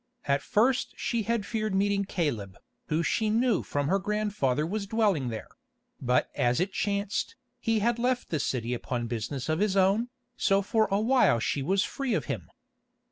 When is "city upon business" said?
8.39-9.47